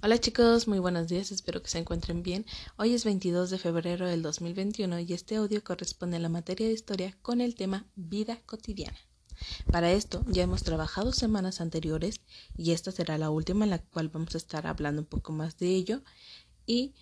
[0.00, 2.46] Hola chicos, muy buenos días, espero que se encuentren bien.
[2.76, 6.72] Hoy es 22 de febrero del 2021 y este audio corresponde a la materia de
[6.72, 8.96] historia con el tema vida cotidiana.
[9.72, 12.20] Para esto ya hemos trabajado semanas anteriores
[12.56, 15.58] y esta será la última en la cual vamos a estar hablando un poco más
[15.58, 16.02] de ello
[16.64, 16.94] y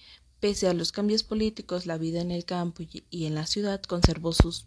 [0.46, 4.32] Pese a los cambios políticos, la vida en el campo y en la ciudad conservó
[4.32, 4.64] sus,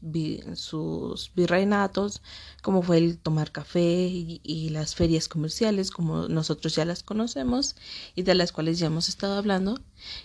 [1.33, 2.21] virreinatos,
[2.61, 7.77] como fue el tomar café y, las ferias comerciales, como nosotros ya las conocemos
[8.13, 9.79] y de las cuales ya hemos estado hablando.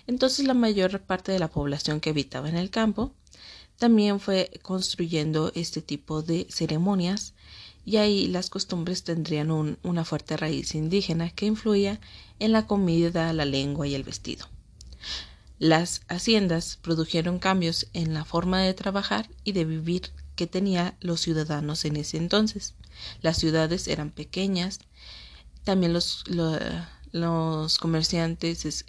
[0.08, 3.12] Entonces la mayor parte de la población que habitaba en el campo
[3.78, 7.32] también fue construyendo este tipo de ceremonias
[7.84, 9.52] y ahí las costumbres tendrían
[9.84, 12.00] una fuerte raíz indígena que influía
[12.40, 14.48] en la comida, la lengua y el vestido.
[15.60, 21.20] Las haciendas produjeron cambios en la forma de trabajar y de vivir que tenían los
[21.20, 22.74] ciudadanos en ese entonces.
[23.22, 24.80] Las ciudades eran pequeñas,
[25.62, 26.24] también los,
[27.78, 28.84] comerciantes,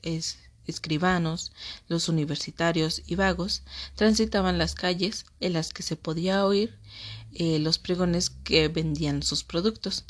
[0.65, 1.51] escribanos,
[1.87, 3.61] los universitarios y vagos
[3.95, 6.77] transitaban las calles en las que se podía oír
[7.33, 10.05] eh, los pregones que vendían sus productos.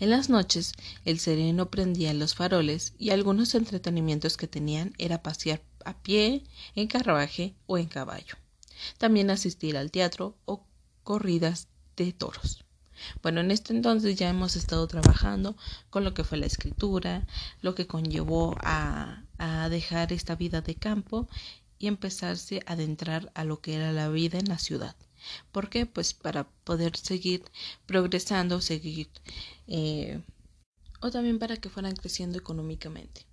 [0.00, 5.60] En las noches el sereno prendía los faroles y algunos entretenimientos que tenían era pasear
[5.88, 6.44] a pie,
[6.74, 8.36] en carruaje o en caballo.
[8.98, 10.64] También asistir al teatro o
[11.02, 12.64] corridas de toros.
[13.22, 15.56] Bueno, en este entonces ya hemos estado trabajando
[15.90, 17.26] con lo que fue la escritura,
[17.62, 21.28] lo que conllevó a, a dejar esta vida de campo
[21.78, 24.96] y empezarse a adentrar a lo que era la vida en la ciudad.
[25.52, 25.86] ¿Por qué?
[25.86, 27.44] Pues para poder seguir
[27.86, 29.08] progresando, seguir,
[29.66, 30.20] eh,
[31.00, 33.26] o también para que fueran creciendo económicamente.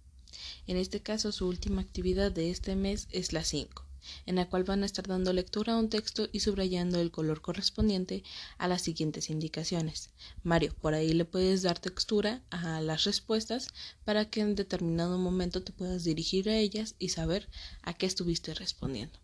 [0.68, 3.86] En este caso, su última actividad de este mes es la 5,
[4.26, 7.42] en la cual van a estar dando lectura a un texto y subrayando el color
[7.42, 8.24] correspondiente
[8.58, 10.10] a las siguientes indicaciones.
[10.44, 13.68] Mario, por ahí le puedes dar textura a las respuestas
[14.04, 17.48] para que en determinado momento te puedas dirigir a ellas y saber
[17.84, 19.20] a qué estuviste respondiendo.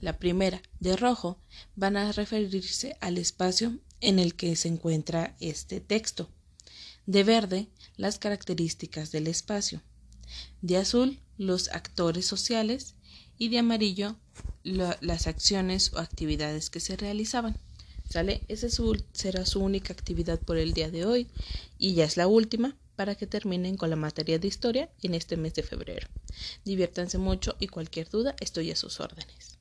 [0.00, 1.38] La primera, de rojo,
[1.76, 6.30] van a referirse al espacio en el que se encuentra este texto.
[7.06, 9.82] De verde, las características del espacio.
[10.62, 12.94] De azul, los actores sociales.
[13.38, 14.16] Y de amarillo,
[14.62, 17.56] las acciones o actividades que se realizaban.
[18.10, 18.42] ¿Sale?
[18.48, 18.68] Esa
[19.12, 21.28] será su única actividad por el día de hoy
[21.78, 25.36] y ya es la última para que terminen con la materia de historia en este
[25.36, 26.08] mes de febrero.
[26.64, 29.59] Diviértanse mucho y cualquier duda estoy a sus órdenes.